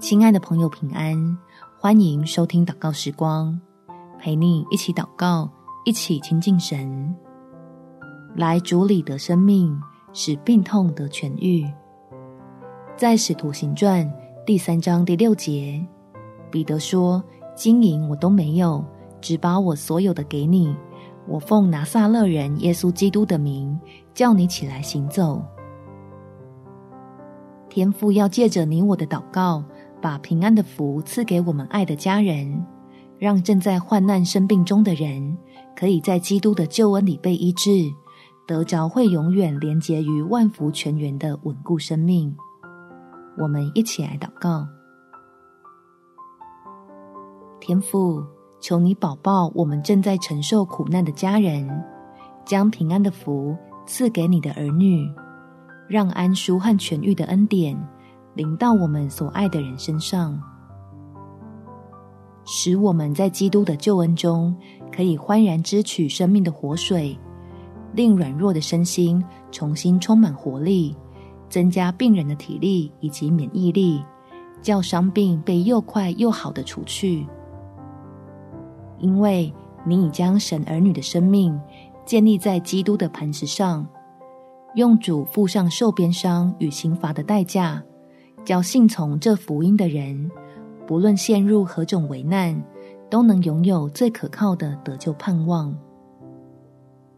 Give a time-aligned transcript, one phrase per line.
[0.00, 1.38] 亲爱的朋友，平安！
[1.78, 3.60] 欢迎收听祷告时光，
[4.18, 5.48] 陪你一起祷告，
[5.84, 7.14] 一起亲近神，
[8.34, 9.80] 来主里得生命，
[10.12, 11.64] 使病痛得痊愈。
[12.96, 14.12] 在使徒行传
[14.44, 15.80] 第三章第六节，
[16.50, 17.22] 彼得说
[17.54, 18.84] ：“金银我都没有，
[19.20, 20.74] 只把我所有的给你。
[21.28, 23.78] 我奉拿撒勒人耶稣基督的名，
[24.12, 25.40] 叫你起来行走。”
[27.78, 29.62] 天父要借着你我的祷告，
[30.02, 32.66] 把平安的福赐给我们爱的家人，
[33.20, 35.38] 让正在患难生病中的人，
[35.76, 37.70] 可以在基督的救恩里被医治，
[38.48, 42.34] 得着会永远连结于万福泉源的稳固生命。
[43.40, 44.66] 我们一起来祷告：
[47.60, 48.20] 天父，
[48.60, 51.84] 求你保抱我们正在承受苦难的家人，
[52.44, 55.08] 将平安的福赐给你的儿女。
[55.88, 57.76] 让安舒和痊愈的恩典
[58.34, 60.40] 临到我们所爱的人身上，
[62.44, 64.54] 使我们在基督的救恩中
[64.94, 67.18] 可以欢然支取生命的活水，
[67.94, 70.94] 令软弱的身心重新充满活力，
[71.48, 74.04] 增加病人的体力以及免疫力，
[74.60, 77.26] 叫伤病被又快又好的除去。
[78.98, 79.52] 因为
[79.86, 81.58] 你已将神儿女的生命
[82.04, 83.86] 建立在基督的磐石上。
[84.74, 87.82] 用主付上受鞭伤与刑罚的代价，
[88.44, 90.30] 叫信从这福音的人，
[90.86, 92.62] 不论陷入何种危难，
[93.10, 95.74] 都能拥有最可靠的得救盼望。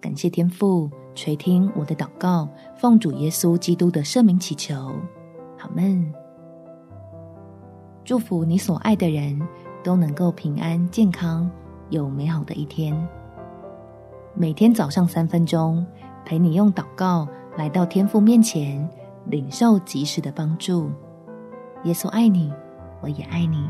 [0.00, 4.94] 感谢天父垂听我的祷告，奉主耶稣基督的圣名祈求，
[5.58, 6.14] 阿们。
[8.04, 9.38] 祝福你所爱的人
[9.84, 11.50] 都能够平安健康，
[11.90, 12.96] 有美好的一天。
[14.34, 15.84] 每天早上三分钟，
[16.24, 17.28] 陪你用祷告。
[17.60, 18.88] 来到天父面前，
[19.26, 20.90] 领受及时的帮助。
[21.84, 22.50] 耶稣爱你，
[23.02, 23.68] 我也爱你。